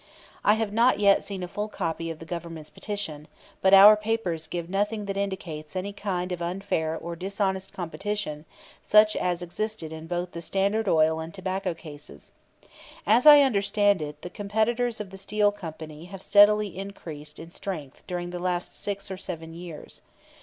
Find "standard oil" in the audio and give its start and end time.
10.41-11.19